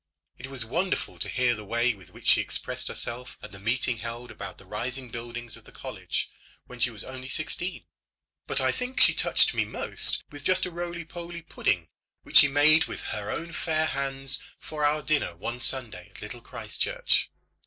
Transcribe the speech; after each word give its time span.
It 0.39 0.47
was 0.49 0.65
wonderful 0.65 1.19
to 1.19 1.29
hear 1.29 1.53
the 1.53 1.63
way 1.63 1.93
with 1.93 2.09
which 2.09 2.25
she 2.25 2.41
expressed 2.41 2.87
herself 2.87 3.37
at 3.43 3.51
the 3.51 3.59
meeting 3.59 3.97
held 3.99 4.31
about 4.31 4.57
the 4.57 4.65
rising 4.65 5.11
buildings 5.11 5.55
of 5.55 5.63
the 5.65 5.71
college 5.71 6.27
when 6.65 6.79
she 6.79 6.89
was 6.89 7.03
only 7.03 7.29
sixteen. 7.29 7.85
But 8.47 8.59
I 8.59 8.71
think 8.71 8.99
she 8.99 9.13
touched 9.13 9.53
me 9.53 9.63
most 9.63 10.23
with 10.31 10.43
just 10.43 10.65
a 10.65 10.71
roly 10.71 11.05
poly 11.05 11.43
pudding 11.43 11.87
which 12.23 12.37
she 12.37 12.47
made 12.47 12.85
with 12.85 13.01
her 13.13 13.29
own 13.29 13.53
fair 13.53 13.85
hands 13.85 14.39
for 14.57 14.83
our 14.83 15.03
dinner 15.03 15.35
one 15.35 15.59
Sunday 15.59 16.09
at 16.09 16.21
Little 16.23 16.41
Christchurch. 16.41 17.29